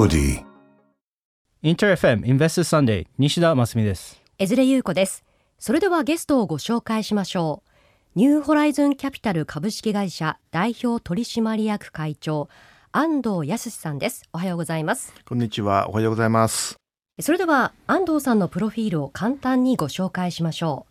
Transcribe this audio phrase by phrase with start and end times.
[0.00, 0.42] Melody.
[1.60, 4.22] インター FM インベストサンデー西田真澄です。
[4.38, 5.24] 江連優子です。
[5.58, 8.18] それではゲストをご紹介しましょう。
[8.18, 12.48] ニューホライズンキャピタル株式会社代表取締役会長
[12.92, 14.22] 安藤康さんです。
[14.32, 15.12] おはようございます。
[15.28, 15.90] こんにちは。
[15.90, 16.76] おはようございます。
[17.20, 20.86] それでは安藤さんのプロフィールを簡単にご紹介しましょ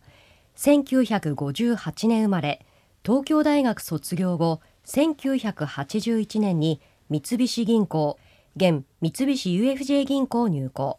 [0.56, 0.58] う。
[0.60, 2.64] 1958年生まれ、
[3.04, 8.16] 東京大学卒業後、1981年に三菱銀行、
[8.56, 10.98] 現三菱 UFJ 銀行入行。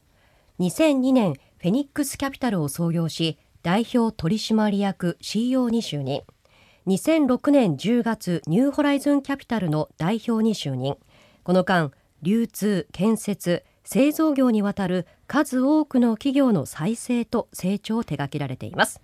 [0.60, 6.22] 2002年、フェニックスキャピタルを創業し、代表取締役 CEO に就任。
[6.88, 10.98] 2006年10月、ニューホライズンキャピタルの代表に就任。
[11.44, 11.92] この間、
[12.22, 19.02] 流通、建設、製造業にわたる数多くの企業の再生と成長を手掛けられています。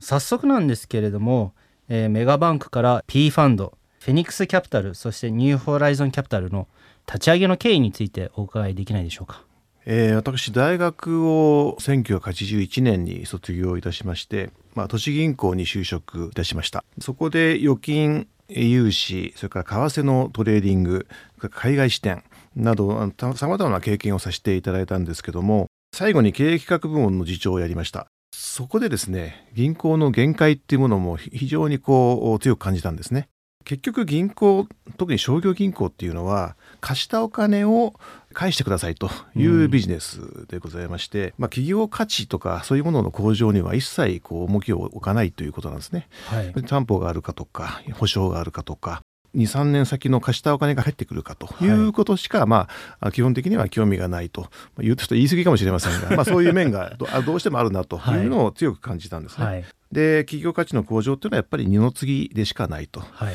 [0.00, 1.52] 早速なんですけれども、
[1.88, 6.68] えーメガバンクから PE ファンド、フェニックスキャピタル、そしてニューホライゾンキャピタルの
[7.06, 9.42] 立ち上げの経緯についてお伺いできないでしょうか。
[9.88, 16.84] えー私大学を1981年に卒業いたしまして、まあ、都市銀行に就職いたしました。
[17.00, 21.06] そこで預金融資それから為替のトレーディング
[21.50, 28.06] 海外支店などさまざまな経験をさせていただいたんですけども最後に経営企画部門の次長をやりました。
[28.34, 33.28] そこでですね銀行の限界っていうものも非常にこう強く感じたんですね。
[33.66, 37.94] 結局銀行特に商業銀行っていうのは貸したお金を
[38.32, 46.08] 返してくださいというビジネスでございまして、まあ、企業価値とかそういうものの向上には一切こう重きを置かないということなんですね。
[46.26, 46.52] はい。
[46.62, 49.02] 担保があるかとか保証があるかとか
[49.34, 52.68] 23年先の貸したお金が入ってくるかということしか、ま
[53.00, 59.44] あ基本的には興味がないとまあ言うとちょっと言い過ぎかもしれませんが、 まあ、そういう面がどあどうしてもあるなというのを強く感じたんですね。
[59.44, 59.64] はい。
[59.92, 63.00] で企業価値の向上っていうのはやっぱり二の次でしかないと。
[63.00, 63.34] はい。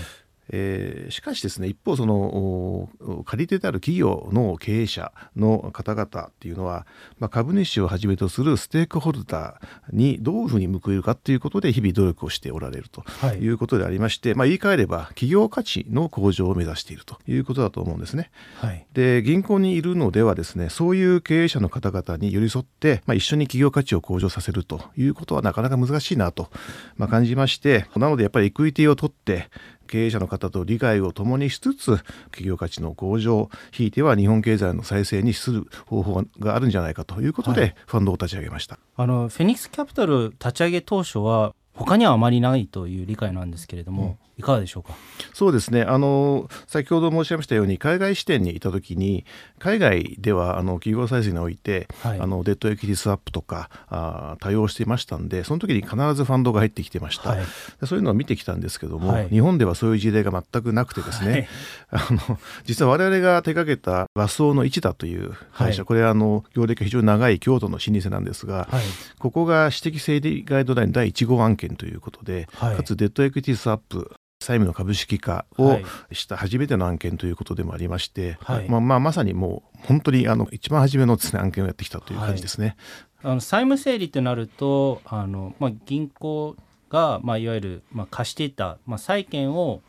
[0.51, 2.89] えーしかしですね一方その
[3.25, 6.85] 借り手である企業の経営者の方々っていうのは、
[7.19, 18.31] まあ、株主をはじめとするステークホルダーにどういうふうに報いるかっていうことで日々努力をしておられるとはいいうことでありまして、まあ、言い換えれば企業価値の向上を目指しているということだと思うんですね。
[18.55, 18.85] はい。
[18.93, 26.49] で銀行にいるのではですねそういう経営者の方々に寄り添って、まあ、一緒に企業価値を向上させるということはなかなか難しいなと、
[26.97, 29.49] まあ、感じましてなのでやっぱりエクイティを取って
[29.91, 31.97] 経営者の方と利害を共にしつつ
[32.31, 38.79] 企業価値の向上ひいては日本経済の再生にする方法があるんじゃないかということで、はいファンドを立ち上げました。
[38.95, 44.93] あのフェニックスキャピタル立ち上げ当初は他にはあまりないという理解なんですけれども、いかがでしょうか？
[45.33, 45.83] そうですね。
[45.83, 49.25] あの先ほど申し上げましたように海外支店にいた時に
[49.59, 52.19] 海外ではあの企業再生において、はい。
[52.19, 57.39] あのデットエクイティスワップとかあー対応していましたんでその時に必ずファンドが入ってきてました、はい。
[57.79, 59.29] でそういうのを見てきたんですけども、はい。
[59.29, 61.47] 日本ではそういう事例が全くなくてですね、
[61.91, 68.83] あの実は我々が手掛けた和装の市田という会社、はいこれはあの業歴が非常に長い京都の老舗なんですが、はい。
[69.19, 72.77] ここが私的整理ガイドライン第1号案件ということで、はい。
[72.77, 75.85] かつデットエクイティスワップ債務の株式化をはい。
[76.11, 78.67] した初めての案件ということでもありまして、はい。
[78.67, 82.75] まあ、まあまさにもう本当にあの一番初めのです、ね、案件をやってきたという感じですね。
[83.23, 86.55] あの債務整理ってなるとあの、まあ、銀行
[86.89, 89.81] が、まあ、いわゆる、まあ、貸していた、まあ、債権を、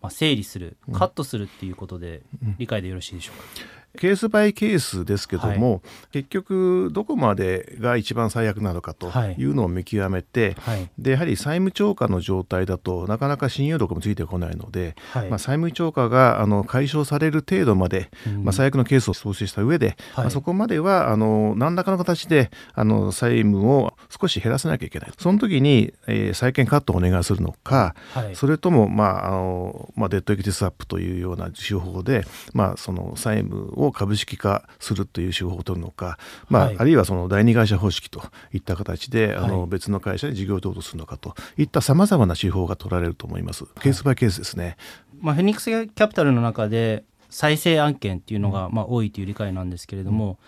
[0.00, 2.22] まあ、整理するカットするっていうことで、
[2.58, 3.77] 理解でよろしいでしょうか？
[3.96, 5.82] ケースバイケースですけども、
[6.12, 9.44] 結局どこまでが一番最悪なのかとい。
[9.44, 10.90] うのを見極めて、はい。
[10.98, 15.28] でやはり債務超過の状態だとなかなか信用力もついてこないので、はい。
[15.28, 18.44] まあ、債務超過があの解消される程度まで、うん。
[18.44, 20.24] まあ、最悪のケースを想定した上で、はい。
[20.24, 25.12] まあ、そこまではあの何らかの形であの債務を少し減らさなきゃいけない。
[25.18, 28.36] その時に、えー債権カットをお願いするのか、はい。
[28.36, 36.18] それとも、まああのまあ、デットエクイティスワップというような手法で、まあ、その債務を株式化するという手法を取るのか、
[36.48, 38.22] まあはいあるいはその第二会社方式と
[38.52, 43.64] いった形で、あはいの別の会社に事業譲渡するのかといったさまざまな手法が取られると思います。
[43.80, 44.76] ケースバイケースですね。
[45.20, 50.38] まあ、フェニックスキャピタルの中で再生案件っていうのが、まあ、多いという理解なんですけれども、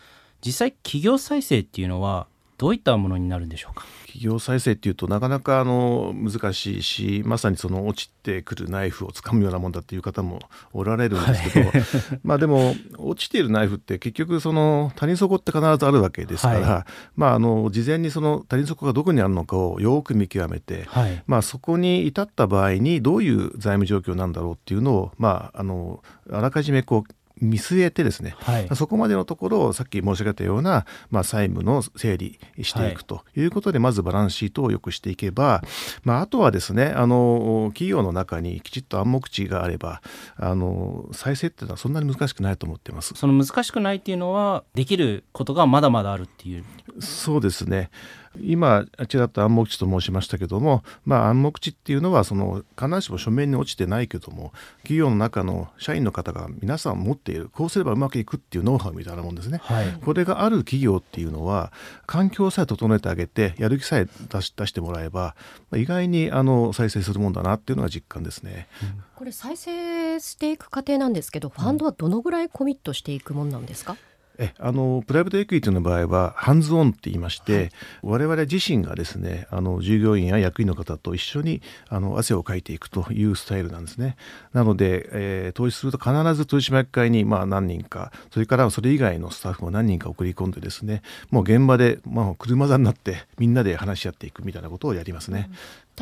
[0.44, 2.26] 実際企業再生っていうのは
[2.56, 3.84] どういったものになるんでしょうか？
[4.10, 10.40] 企業再生っていうとなかなかあの難しいしまさにその落ちてくるナイフをつかむようなもんだっていう方も
[10.72, 11.70] おられるんですけど、
[12.24, 21.22] まあでも落ちているナイフって結局その谷底って必ずあるわけですから、はまああの事前にその谷底がどこにあるのかをよく見極めて、はい。
[21.26, 28.68] まあ、そこに至った場合にどういう財務状況なんだろうっていうのを、まあ、あのあらかじめこう見据えてですね、はい。
[28.74, 33.42] そこまでのところをさっき申し上げたような、まあ、債務の整理していくとい。
[33.42, 35.62] うことで、まずバランスシートを良くしていけば、
[36.04, 40.02] まあ、あとはですねあの企業の中にきちっと暗黙知があれば
[40.36, 43.14] あの再生っていうのはそんなに難しくないと思ってます。
[43.14, 46.64] その難しくないっていうのはできることがまだまだあるっていう。
[47.00, 47.90] そうですね
[48.38, 59.58] 今ちらっと暗黙知と申しましたけども、まあ、暗黙知っていうのはその必ずしも書面に落ちてないけども企業の中の社員の方が皆さん持っているこうすればうまくいくっていうノウハウみたいなもんですね。
[59.62, 61.72] はいこれがある企業っていうのは
[62.06, 65.34] 環境さえ整えてあげてやる気さえ出し出してもらえば
[65.70, 68.68] まあ意外にあの再生するもんだなっていうのが実感ですね。
[69.16, 73.98] これ再生していく過程なんですけど、ファンドはどのぐらいコミットしていくもんなんですか、
[74.42, 77.70] えあのプライベートエクイティの場合はハンズオンって言いまして、
[78.02, 84.16] 我々自身がですねあの従業員や役員の方と一緒にあの汗をかいていくというスタイルなんですね。
[84.52, 95.50] なので、えー投資すると必ず取締役会にまあ何人かそれからそれ以外のスタッフも何人か送り込んでですねもう現場で、まあ、車座になってみんなで話し合っていくみたいなことをやりますね。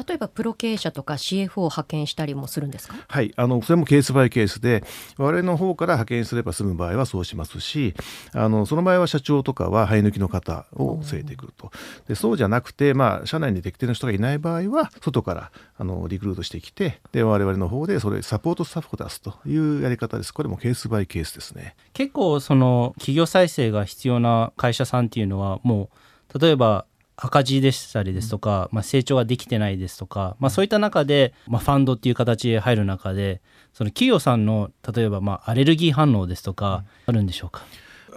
[0.07, 2.95] 例えばプロ経営者とか CFO を派遣したりもするんですか？
[3.09, 4.85] はい、あのそれもケースバイケースで
[5.17, 7.95] 我々の方から派遣すれば済む場合はそうしますし
[8.33, 11.71] あのその場合は社長とかは生え抜きの方を据えてくると。
[12.07, 20.33] でそうじゃなくて、まあ、社内に適定の人がいない場合は外からあのリクルートしてきてで我々の方でそれサポートスタッフを出すというやり方です。
[20.33, 21.77] これもケースバイケースですね。
[21.93, 25.91] 結構その企業再生が必要な会社さんっていうのはも
[26.35, 26.85] う例えば
[27.21, 33.41] 赤字でしたりですとか、まあ、成長ができてないですとか、まあ、そういった中で、まあ、ファンドっていう形で入る中で
[33.73, 37.63] その企業さんの例えばまあアレルギー反応ですとかあるんでしょうか、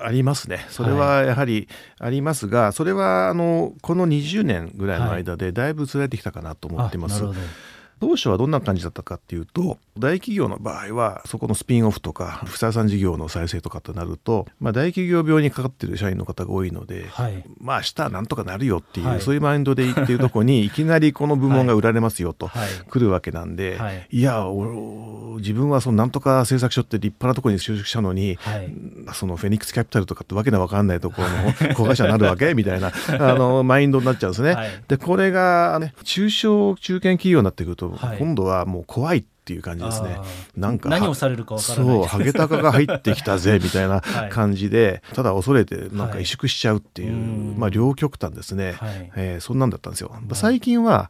[0.03, 0.65] ありますね。
[0.69, 1.67] それはやはり
[1.99, 7.23] ありますが、それはあのこの20年ぐらいの間でだいぶつられてきたかなと思ってます。
[7.23, 7.39] あなるほど
[8.01, 17.43] 当初はどんな感じだったかっていうと大企業の場合はそこのスピンオフとか不採算事業の再生とかとなると、まあ、大企業病にかかってる社員の方が多いので、はい。
[17.59, 19.21] まあ明日はなんとかなるよっていう、はい。
[19.21, 22.69] そういうマインドで行ってるとこに いきなりこの部門が売られますよと、はい。
[22.89, 24.07] 来るわけなんで、はい。
[24.09, 28.73] い、やお自分はそのなんとか製作所って立派なところに就職したのに、はい。
[29.13, 34.53] そのフェニックスキャピタルとかってわけのわかんないところの 子会社になるわけみたいなあのマインドになっちゃうんですね。
[34.53, 34.69] はい。
[34.87, 38.17] でこれが、ね、中小中堅企業になってくると、はい。
[38.17, 40.17] 今度はもう怖いっていう感じですね。
[40.19, 40.23] あ。
[40.55, 41.97] なんか何をされるかわからない。
[41.97, 44.29] そうハゲタカが入ってきたぜみたいな はい。
[44.29, 47.55] 感じで、ただ恐れてなんかはい萎縮しちゃうっていう、うん。
[47.57, 49.11] まあ両極端ですね、はい。
[49.15, 50.11] えーそんなんだったんですよ。
[50.33, 51.09] 最近は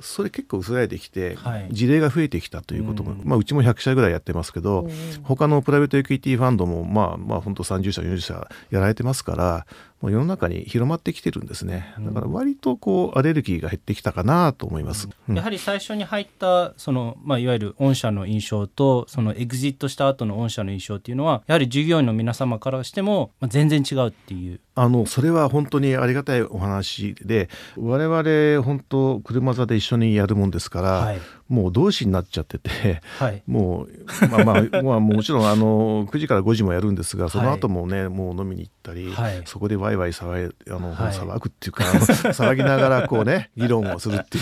[0.00, 1.68] それ結構薄らいできて、はい。
[1.70, 3.20] 事例が増えてきたということも、うん。
[3.24, 4.88] まあ、うちも100社ぐらいやってますけど、
[5.22, 9.66] 他のプライベートエクイティファンドもまあまあ本当30社40社やられてますから
[10.00, 11.94] もう世の中に広まってきてるんですね。
[11.98, 15.36] だから割とこうアレルギーが減ってきたかなと思います、うん。
[15.36, 24.60] やはり最初に入ったその、まあ、いわゆる御社の印象とそのエグジットした後の御社の印象っていうのはやはり従業員の皆様からしても、まあ、全然違うっていう。
[24.78, 27.48] あのそれは本当にありがたいお話で
[27.78, 33.42] 我々本当車座で一緒にやるもんですから、はいもう同志になっちゃっててはい。
[33.46, 39.42] もうまあまあ、まあ、もちろんあの 9時から5時もやるんですがその後もね、もう飲みに行ったり、はい。
[39.44, 41.12] そこでワイワイ騒いあの、はい。
[41.12, 44.40] 騒ぐっていうか騒ぎながらこうね 議論をするってい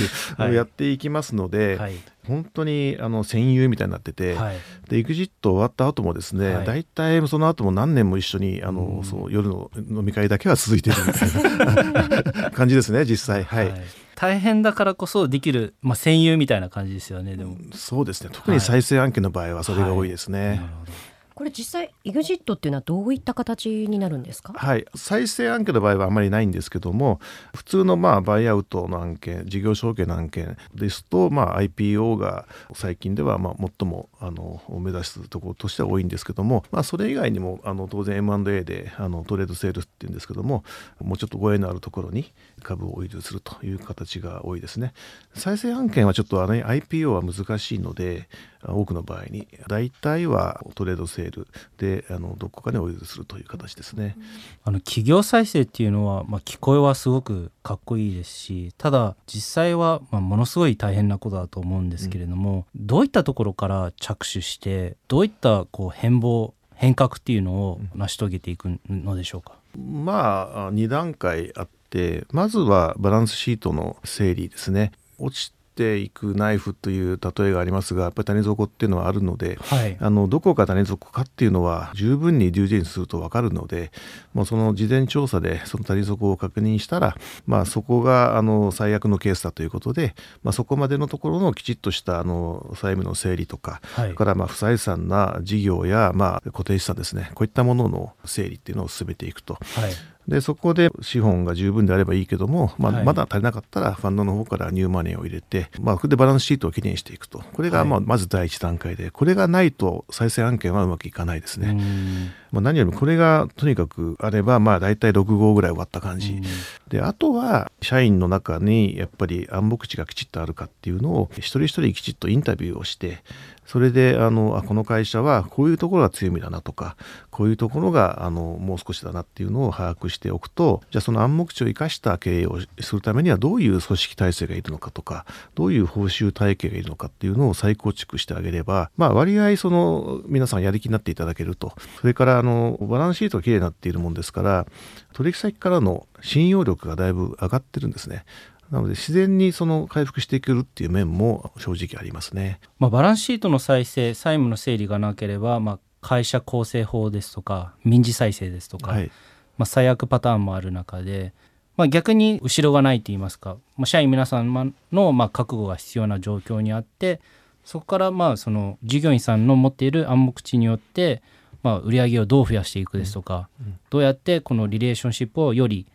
[0.51, 1.95] うやっていきますので、はい
[2.27, 4.57] 本当にあの戦友みたいになってて、はい。
[4.89, 6.67] で EXIT 終わった後もですね、はい。
[6.67, 9.05] 大体その後も何年も一緒にあの、うん。
[9.05, 13.45] そう夜の飲み会だけは続いてるみたいな 感じですね実際。
[13.45, 13.83] はい、はい。
[14.17, 18.31] 大変だからこそできる、まあ、戦友みたいな感じですよねでも、そうですね。
[18.33, 20.39] 特に再生案件の場合はそれが多いですね。
[20.41, 24.53] なるほどこれ実際 EXIT っていうのはどういった形になるんですか？
[24.57, 27.21] はい、再生案件の場合はあまりないんですけども
[27.55, 40.65] 普通のまあバイアウトの案件事業承継の案件ですと、まあ、IPO が最近ではまあ最もあの目指すところとしては多いんですけども、まあ、それ以外にもあの当然 M&A であのトレードセールスっていうんですけども
[41.01, 42.33] もうちょっとご縁のあるところに
[42.63, 44.93] 株を保有するという形が多いですね。
[45.35, 48.29] 再生案件はちょっとあの IPO は難しいので
[48.69, 51.47] 多くの場合に大体はトレードセール
[51.79, 54.17] であのどこかで保有するという形ですね。
[54.65, 74.93] あの企業再生っていうのは、まあ、聞こえはすごくかっこいいですしただ実際は、まあ、ものすごい大変なことだと思うんですけれども、どういったところから着手してどういったこう変貌変革っていうのを成し遂げていくのでしょうか、まあ2段階あってまずはバランスシートの整理ですね。
[75.19, 79.97] 落ちっていくナイフという例えがありますがやっぱり谷底っていうのはあるので、はい。
[80.01, 83.91] あのどこが谷底かっていうのは十分にデュージェンすると分かるので
[84.33, 87.17] もうその事前調査でその谷底を確認したら、
[87.47, 94.05] まあ、そこがあの最悪のケースだということで、まあ、そこまでのところのきちっとしたあの債務の整理とか、はい。
[94.05, 99.55] それからまあ不採算な事業やまあ固定資産ですねこういったものの整理っていうのを進めていくと。
[99.55, 99.93] はい
[100.29, 103.05] でそこで資本が十分であればいいけども、まあはい。
[103.05, 107.43] まだ足りなかったらファンドの方からニューマネーを入れて、まあ、それでバランスシートをきれいにしていくと。
[107.53, 111.69] これがまあまず第一段階でこれがないと再生案件はうまくいかないですね。
[111.69, 112.31] うん。
[112.53, 116.41] まあ、何よりもこれがとにかくあればまあ大体6号ぐらい終わった感じ、
[116.89, 123.25] であとは社員の中にやっぱり暗黙知がきちっとあるかっていうのを一人一人きちっとインタビューをして
[123.67, 126.97] それであのあこの会社はこういうところが強みだなとか
[127.31, 144.67] こういうところがあのもう少しだなっていうのを把握しておくとじゃあその暗黙知を生かした経営をするためにはどういう組織体制がいるのかとかどういう報酬体系がいるのかっていうのを再構築してあげればまあ割合その皆さんやる気になっていただけるとそれからあのバランスシートがきれいになっているもんですから
[145.13, 148.25] 取引先からの信用力がだいぶ上がってるんですね。
[148.71, 152.61] なので自然にその回復していけるっていう面も正直ありますね。
[152.79, 159.11] まあ、バランスシートの再生債務の整理がなければ、まあ、会社構成法ですとか民事再生ですとか、はい、
[159.59, 161.33] まあ、最悪パターンもある中で、
[161.77, 167.21] まあ、逆に後ろがないと言いますか、まあ、社員皆さんのまあ覚悟が必要な状況にあって
[167.65, 171.23] そこからまあその従業員さんの持っている暗黙知によって
[171.63, 173.79] まあ売り上げをどう増やしていくですとか、うん。
[173.89, 175.87] どうやってこのリレーションシップをより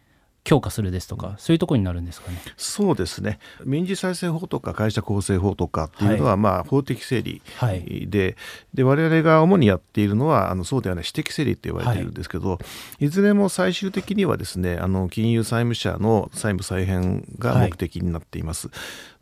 [0.49, 2.41] 強化するですとか、そういうところになるんですかね。
[2.57, 3.37] そうですね。
[3.65, 8.07] 民事再生法とか会社構成法とかっていうのは、まあ法的整理はい。
[8.09, 8.35] で
[8.73, 12.57] で我々が主にやっているのはあのそうではない私的整理って言われているんですけど、
[12.97, 18.71] い、ずれも最終的にはですねあの金融債務者の債務再編が目的になっています。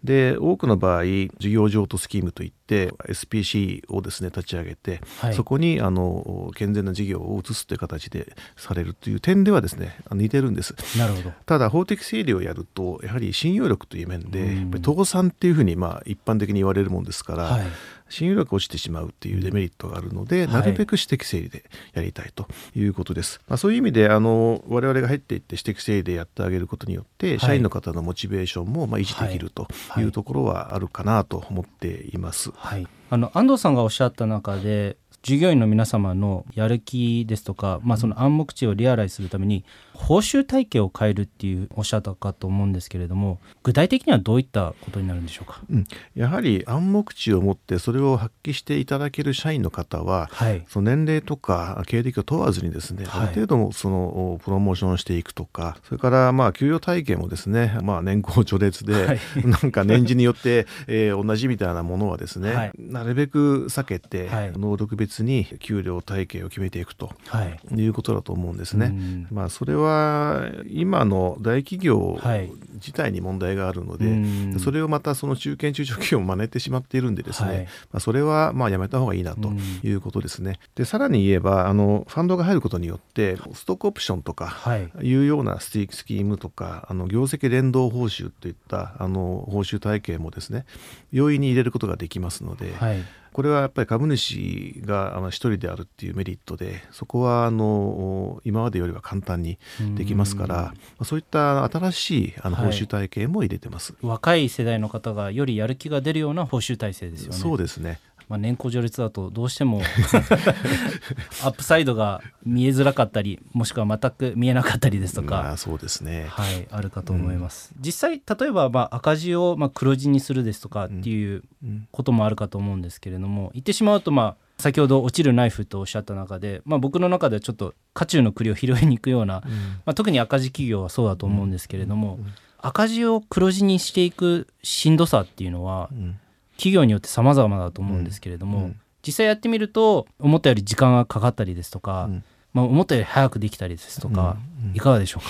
[0.04, 10.76] で多くの場合事業譲渡スキームといって SPC をですね立ち上げて、はいそこにあの健全な事業を移すという形でされるという点ではですね似てるんです。
[10.98, 11.32] なるほど。
[11.46, 17.68] ただ法的整理をやるとやはり信用力という面で倒産っていうふうにまあ一般的に言われるもんですから、はい
[18.10, 20.54] 信用力が落ちてしまうっていうデメリットがあるので、はい。
[20.54, 23.42] なるべく私的整理でやりたいということです。
[23.48, 27.40] まあ、そういう意味であの我々が入っていって私的整理でやってあげることによって、い。
[27.40, 30.04] 社員の方のモチベーションもまあ維持できるとはい。
[30.04, 32.52] いうところはあるかなと思っています。
[32.56, 45.62] はい、あの安藤さんがおっしゃった中で従業員の皆様のやる気ですとか、まあ、その暗黙知をリアライズするために報酬体系を変えるっていうおっしゃったかと思うんですけれども具体的にはどういったことになるんでしょうか？
[45.70, 53.22] うん、やはり暗黙知を持ってそれを発揮していただける社員の方ははい、その年齢とか経歴を問わずにですね、はい。
[53.24, 59.20] ある程度そのプロモーションをしていくとかそれからまあ給与体系もですね、まあ、年功序列で、はい。
[59.44, 62.72] なんか年次によって、えー同じみたいなものはですね、はい。
[62.78, 64.54] なるべく避けて、はい。
[64.56, 67.60] 能力別に給料体系を決めていくとはい。
[67.76, 68.88] いうことだと思うんですね。
[68.88, 69.28] うん。
[69.32, 72.50] まあ、それは今の大企業はい。
[72.76, 74.10] 自体に問題があるので、う
[74.56, 74.60] ん。
[74.60, 77.64] それをまたその中堅中小企業も真似てしまっているんでですね、はい。
[77.64, 79.60] まあ、それはまあやめた方がいいなとうん。
[79.84, 80.60] いうことですね。
[80.76, 84.90] でさらに言えばあのファンドが入ることによってストックオプションとかはい。
[85.02, 90.66] いうようなスティークスキームとかあの業績連動報酬といったあの報酬体系もですね
[91.12, 92.98] 容易に入れることができますので、はい
[93.38, 99.60] これはやっぱり株主があの一人であるっていうメリットでそこはあの今までよりは簡単に
[99.94, 103.94] できますから、まあそういった新しいあのはい報酬体系も入れてます。
[104.02, 107.38] 若い世代の方がよりやる気が出るような報酬体制ですよね。
[107.38, 108.00] そうですね。
[108.30, 109.82] まあ、年功序列だとどうしても
[111.44, 116.28] アップサイドが見えづらかったりもしくは全く見えなかったりですとか、まあそうですね。
[116.30, 121.88] はい、あるかと思います、実際例えばまあ赤字をまあ黒字にするですとかっていううん。
[121.92, 129.52] こともあるかと思うんですけれども言ってしまうとまあ先ほど落ちるナイフとおっしゃった中で、まあ、僕の中ではちょっと渦中の栗を拾いに行くような、うん。
[129.52, 129.58] ま
[129.88, 132.34] あ、特に赤字企業はそうだと思うんですけれども、うん。
[132.60, 136.20] 赤字を黒字にしていくしんどさっていうのはうん
[136.58, 138.80] 企業によって様々だと思うんですけれども、うん。
[139.06, 142.24] 実際やってみると思ったより時間がかかったりですとか、うん。
[142.54, 144.70] まあ、思ったより早くできたりですとか、うん。
[144.72, 144.76] うん。
[144.76, 145.30] いかがでしょうか？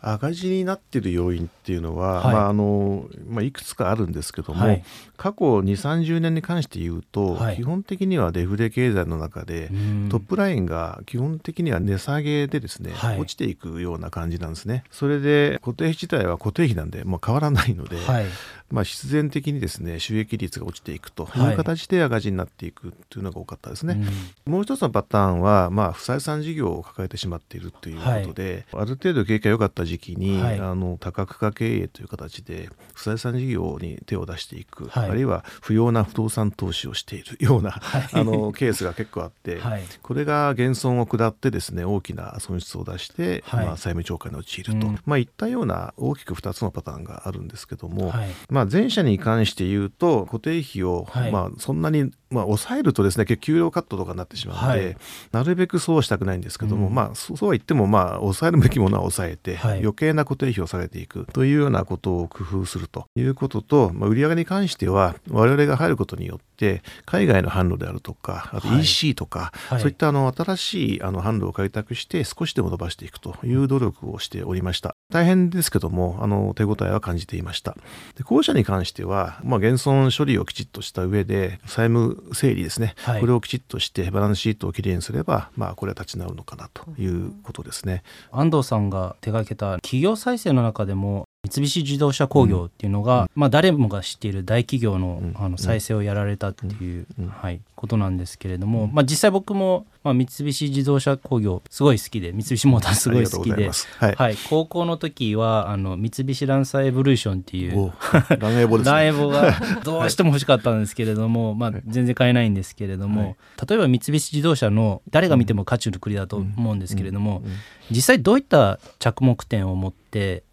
[0.00, 2.34] 赤字になっている要因っていうのは、はい。
[2.34, 4.84] まああのまあ、いくつかあるんですけども、はい。
[5.16, 7.56] 過去2 3 0年に関して言うと、はい。
[7.56, 10.08] 基本的にはデフレ経済の中で、うん。
[10.10, 13.18] トップラインが基本的には値下げでですね、はい。
[13.18, 14.84] 落ちていくような感じなんですね。
[14.90, 18.26] それで固定費自体は固定費なんで、もう変わらないので、はい。
[18.70, 23.98] まあ、必然的にですね収益率が落ちていくといはいう形で赤字になっていくというのが多かったですね。
[24.46, 24.52] うん。
[24.52, 30.60] もう一つのパターンは、まあ、不採算事業を抱えてしまっているということで、ある程度景気が良かった時期に、はい。
[30.60, 35.10] あの多角化経営という形で不採算事業に手を出していく、はい。
[35.10, 37.80] あるいは不要な不動産投資をしているような、
[38.12, 39.82] あのケースが結構あって、はい。
[40.02, 43.66] これが減損を下ってですね大きな損失を出して、はい。
[43.66, 44.98] まあ、債務超過に陥ると、うん。
[45.06, 48.28] まあ、いったような大きく2つのパターンがあるんですけども、はい。
[48.48, 51.32] まあ、前者に関して言うと固定費を、はい。
[51.32, 54.96] まあ、そんなに、まあ、抑えるとですね結局給料カットとかになってしまうので、はい。
[55.32, 56.94] なるべくそうはしたくないんですけども、うん。
[56.94, 59.78] まあ、そうは言っても、まあ、抑えるべきものは抑えて、はい。
[59.80, 68.80] 余計な固定費を下げていくというようなことを工夫するということと、まあ、売上に関しては我々が入ることによって海外の販路であるとかあとはい。
[68.80, 69.80] EC とか、はい。
[69.80, 74.94] そういったあの新しいあの販路を開拓して少しでも伸ばしていくという努力をしておりました。
[75.10, 77.76] 大変ですけどもあの手応えは感じていました。
[78.16, 88.02] で後者に関しては、まあ、減損処理をきちっとした上で債務整理ですね、はいこれをきちっとしてバランスシートをきれいにすれば、まあ、これは立ち直るのかなということですね。
[88.30, 95.34] 安藤さんが手掛けた企業再生の中でも三菱自動車工業っていうのが、まあ、誰もが知っている大企業の,、うん。
[95.36, 97.28] あの再生をやられたっていう、うん。
[97.28, 107.92] はい、ことなんですけれども、まあ、実際僕も、まあ、三菱自動車工業すごい好きで三菱モーターすごい好きではい、はい、高校の時はあの三菱ランサーエボリューションっていうお
[108.36, 108.96] ランエボですね。
[108.96, 109.54] ランエボが
[109.84, 113.36] どうしても欲しかったんですけれども、まあ、全然買えないんですけれども、
[113.68, 117.52] 例えば三菱自動車の誰が見ても価値の国だと思うんですけれども、うん。
[117.90, 120.07] 実際どういった着目点を持って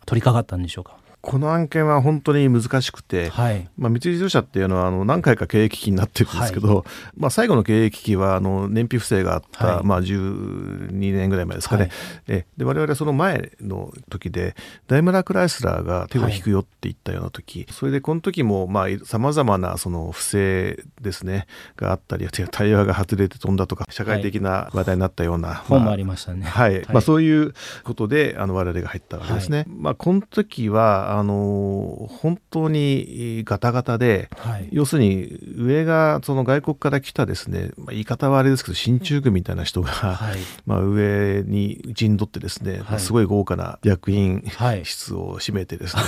[0.06, 0.98] 取り掛かったんでしょうか？
[1.26, 3.68] この案件は本当に難しくて、はい。
[3.78, 6.86] まあ、三菱自動車っていうのはあの何回か経営危機になってるんですけど、
[7.18, 9.86] まあ、最後の経営危機はあの燃費不正があった、はい。
[9.86, 11.92] まあ、12年ぐらい前ですかね、はい。
[12.28, 14.56] えで我々はその前の時で
[14.88, 18.70] ダイムラー・クライスラーが手を引くよって言ったような時、それでこの時も
[19.06, 26.46] さまざ、まなその不正ですねがあったりタイヤが外れて飛んだとか社会的な話題になったような、本もありましたね。
[26.46, 26.86] はい、はい。
[26.92, 27.54] まあ、そういう
[27.84, 29.66] ことであの我々が入ったわけですね。
[29.68, 34.70] まあ、この時はあの本当にガタガタではい。
[34.72, 40.40] 要するに上がその外国から来たですね、まあ、言い方はあれですけど進駐軍みたいな人が、はい。
[40.66, 43.00] まあ、上に陣取ってですね、まあはい。
[43.00, 44.86] すごい豪華な役員はい。
[44.86, 46.04] 室を占めてですね、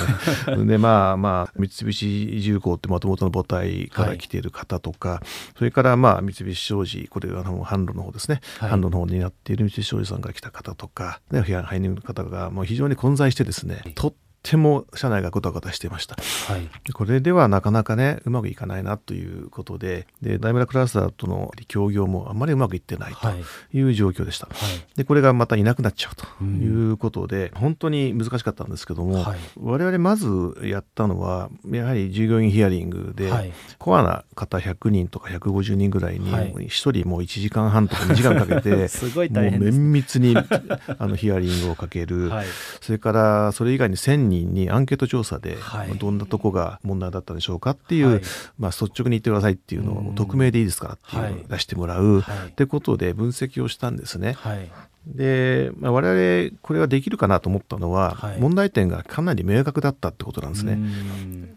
[0.66, 5.22] でまあまあ三菱重工ってもともとの母体から来ている方とか、
[5.58, 8.72] それからまあ三菱商事これが販路の方ですね、はい。
[8.72, 16.16] 販路の方になっている三菱商事さんから来た方とか、ね、配人の方がもう非常に混在してですね、とっても社内がごたごたしていました。
[16.16, 16.70] はい。
[16.94, 23.44] これではなかなかねうまくいかないなということででダイムラクラスターとの協業もあんまりうまくいってないはい。
[23.72, 24.48] という状況でした。
[24.48, 24.56] はい。
[24.96, 26.62] でこれがまたいなくなっちゃうとうん。
[26.62, 29.40] いうことで、本当に難しかったんですけども、はい。
[29.60, 30.28] 我々まず
[30.64, 33.52] やったのはやはり従業員ヒアリングで、はい。
[33.80, 36.54] コアな方100人とか150人ぐらいにはい。
[36.54, 36.68] 1
[37.02, 42.48] 人もう1時間半とか2時間かけて すごいもう大変です綿密にあのヒアリングをかける、はい。
[42.82, 45.88] それからそれ以外に1000人にアンケート調査で、はい。
[45.88, 48.22] まあどんなとこが問題だったんでしょうかっていう、はい。
[48.60, 51.46] まあ、率直に言ってくださいっていうのうんを匿名でいいですからっていうのをはい。
[51.50, 52.48] 出してもらう、はい。
[52.50, 54.34] ってことで分析をしたんですね。
[54.34, 54.70] はい。
[55.08, 58.40] で、まあ、我々これはできるかなと思ったのは、はい。
[58.40, 60.78] 問題点がかなり明確だったってことなんですね。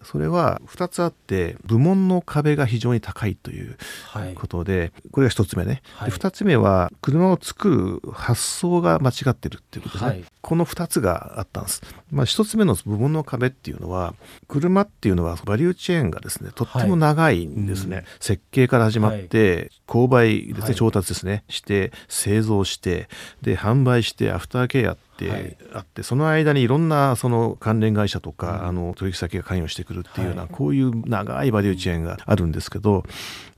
[0.01, 4.35] うんそれは2つあって部門の壁が非常に高いというはい。
[4.35, 6.11] ことでこれが1つ目ね、はい。
[6.11, 10.25] で2つ目は車を作る発想が間違ってるっていうことですね、はい。
[10.41, 14.15] この2つがあったんです、まあ、1つ目の部門の壁っていうのは
[14.49, 18.05] 車っていうのはバリューチェーンがですねとっても長いんですね、はい。
[18.21, 20.75] 設計から始まって、購買ですね、はい。
[20.75, 23.09] 調達ですねして製造して
[23.43, 25.57] で販売してアフターケアって、はい。
[25.73, 28.69] あってその間にいろんなその関連会社とか、うん。
[28.69, 30.51] あの取引先が関与してくるっていうような、はい。
[30.53, 33.05] こういう長いバリューチェーンがあるんですけど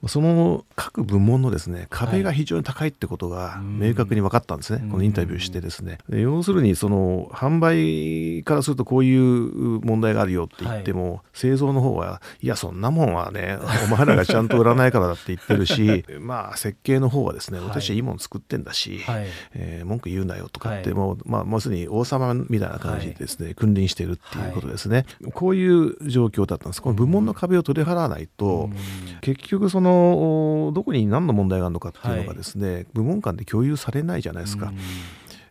[0.08, 3.78] その各部門のですね壁が非常に高いってことがうん。
[3.78, 4.90] 明確に分かったんですね、うん。
[4.90, 5.98] このインタビューしてですね。
[6.08, 17.68] で要するにその販売からするとこういう問題があるよって言っても、製造の方はいやそんなもんはね お前らがちゃんと売らないからだって言ってるしまあ設計の方はですねはい。
[17.68, 19.26] 私はいいもの作ってんだし、はい。
[19.54, 20.98] えー文句言うなよとかって、はい。
[20.98, 26.80] もう、まあ、もうすでに王様みたいな感じでですね、君臨しているっていうことですね、こういう状況だったんです。
[26.80, 28.76] この部門の壁を取り払わないと、うん。
[29.20, 34.78] 結局そのおどこに何の問題があるのかっていうのがですね、部門間で共有されないじゃないですか、うん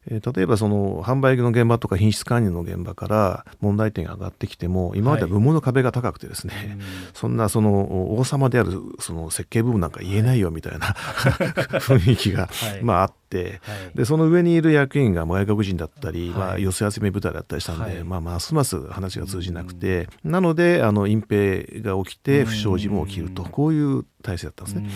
[0.07, 6.77] えー例えばその販売の現場とか品質管理の現場から問題点が上がってきても今までは部門の壁が高くてですね、
[7.13, 12.83] そんなその王様であるその設計部分なんか言えないよみたいな雰囲気が、はい。
[12.83, 13.97] まああって、はい。
[13.97, 16.37] でその上にいる役員が外国人だったり、はい。
[16.37, 18.03] まあ、寄せ集め部隊だったりしたんで、はい。
[18.03, 24.89] まあ、ますます話が通じなくて、なのであの隠蔽が起きて不祥事も起きると、うんこういう体制だったんですね。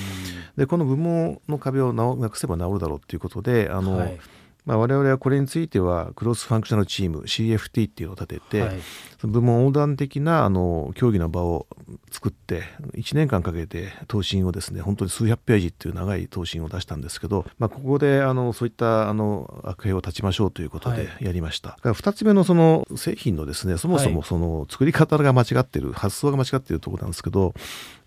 [0.56, 4.20] でこの部門の壁をなくせば治るだろうっていうことであの、はい
[4.65, 8.80] まあ、我々はこれについてはクロスファンクショナルチーム CFT っていうのを立てて、はい。
[9.23, 11.67] 部門横断的なあの協議の場を
[12.12, 27.54] 作って1年間かけて答申をですね本当に数百ページっていう長い答申を出したんですけど、まあ、ここであのそういったあの悪兵を断ちましょうということでやりました、だから2つ目のその製品のですねそもそもその作り方が間違ってる発想が間違ってるところなんですけど、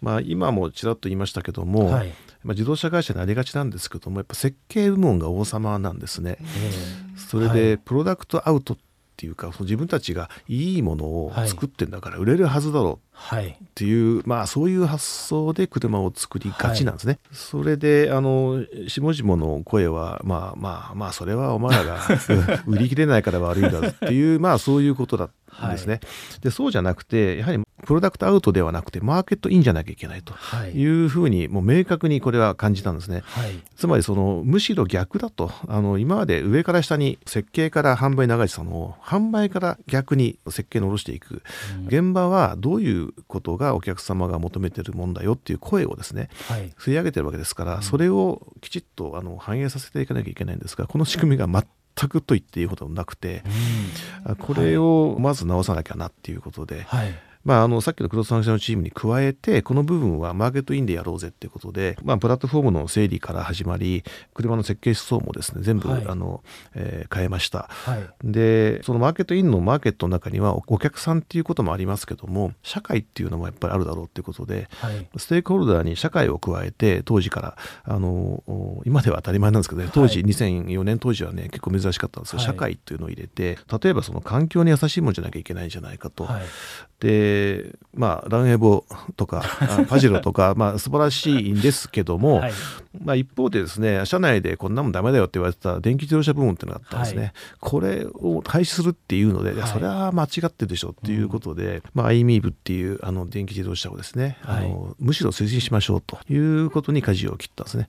[0.00, 2.12] まあ、今もちらっと言いましたけども、はい。
[2.44, 6.38] まあ、自動車会社にありがちなんですけどもやっぱ設計部門が王様なんですね。
[7.16, 7.78] それで、はい。
[7.78, 8.87] プロダクトアウトって
[9.26, 13.08] いうかその自分たちがいいものを作ってんだから売れるはずだろう。
[13.12, 13.48] はい。
[13.48, 17.18] っていう、まあそういう発想で車を作りがちなんですね。
[17.32, 22.00] それであの下々の声はまあまあまあそれはお前らが
[22.66, 26.00] うん 売り切れないから悪いんだっていうまあそういうことだったんですね。
[26.42, 30.34] でそうじゃなくてやはりプロダクトアウトではなくてマーケットインじゃなきゃいけないと。
[30.34, 30.70] はい。
[30.72, 33.22] いうふうにもう明確にこれは感じたんですね。
[33.24, 33.50] はい。
[33.76, 35.50] つまりそのむしろ逆だと。
[35.66, 41.42] あの今まで上から下に設計から販売に流れてたのを販売から逆に設計に下ろしていく、
[41.86, 46.70] 現場はどういうことがお客様が求めてるもんだよっていう声をですねはい。
[46.78, 53.42] 吸い上げてるわけですから、それをきちっとあの反映させていかなきゃいけないんですがこの仕組みが全くと言っていいことなくて、
[54.24, 66.04] あこれをまず直さなきゃなっていうことで、はいまあ、あのさっきのクロスファンクションチームに加えてこの部分はマーケットインでやろうぜっていうことで、まあ、プラットフォームの整理から始まり車の設計思想もですね全部、はい。
[66.06, 66.42] あの
[66.74, 67.68] えー変えました。
[67.70, 68.08] はい。
[68.22, 75.08] でそのマーケットインのマーケットの中にはお客さんっていうこともありますけども社会っていうのもやっぱりあるだろうっていうことではい。
[75.16, 78.08] ステークホルダーに社会を加えて当時からあの
[78.46, 82.46] お今では当たり前なんですけどね当時、はい2004年当時はね結構珍しかったんですが、はい。
[82.46, 86.24] 社会っていうのを入れて例えばその環境に優しいものじゃなきゃいけないんじゃないかと。
[86.24, 86.40] は
[87.28, 88.84] いでまあランエボ
[89.16, 92.52] とかあ パジェロとかまあ素晴らしいんですけども、はい。
[93.04, 97.32] まあ、一方でですね社内でこんなもんダメだよって言われてた電気自動車部門っていうのがあったんですね、はい。
[97.60, 99.70] これを廃止するっていうので、はい。
[99.70, 104.66] それは間違ってるでしょっていうことで、まあ、iMEV っていうあの電気自動車をですね、はい。
[104.66, 107.88] あのむしろ推進しましょうということに舵を切ったんですね。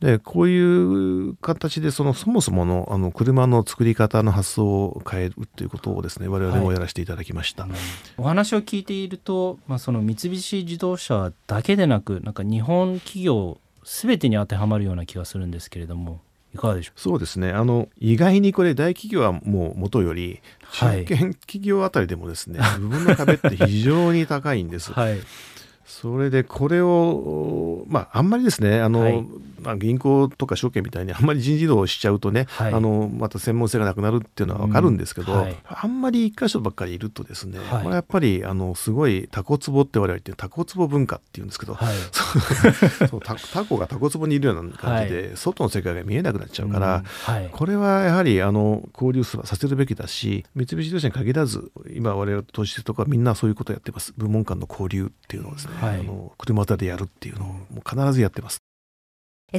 [0.00, 7.68] でこういう形でそのそもそものあの車の作り方の発想を変えるということをですね我々もやらせていただきました。
[8.16, 16.20] お話を聞いていると、まあ、その三菱自動車だけでなくなんか日本企業全てに当てはまるような気がするんですけれども
[16.54, 17.52] いかがでしょそうですね。
[17.52, 21.04] あの意外にこれ大企業はもう元よりはい。
[21.04, 24.90] 中堅企業あたりでもですね、 部分の壁って非常に高いんです。
[24.90, 25.20] うはい。
[25.84, 29.26] それでこれをまああんまりですねあの、はい
[29.62, 32.74] まあ、銀行とか証券みたいにあんまり人事異動しちゃうとね、はい。
[32.74, 35.56] あのまた専門性がなくなるっていうのは分かるんですけど、うんはい。
[35.64, 37.68] あんまり一箇所ばっかりいるとですね、はい。
[37.68, 41.94] これはやっぱりあのすごいタコツボって我々言ってるタコツボ文化っていうんですけど、はい。
[43.08, 47.02] そうタタコがタコツボにいるような感じで、外の世界が見えなくなっちゃうから、うん。
[47.04, 47.48] はい。
[47.50, 54.14] これはやはりあの交流させるべきだし三菱自動車に限らず今我々投資ところはみんなそういうことをやってます。
[54.16, 56.00] 部門間の交流っていうのをですね、はい。
[56.00, 58.58] あの車座でやるっていうのをもう必ずやってます。
[58.58, 58.69] え